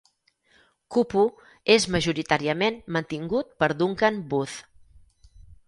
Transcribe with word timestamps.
Kupu 0.95 1.25
és 1.75 1.85
majoritàriament 1.97 2.81
mantingut 2.97 3.55
per 3.63 3.71
Duncan 3.83 4.21
Booth. 4.33 4.59